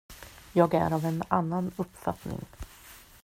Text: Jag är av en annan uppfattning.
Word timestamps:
Jag 0.53 0.73
är 0.73 0.93
av 0.93 1.05
en 1.05 1.23
annan 1.27 1.71
uppfattning. 1.77 2.39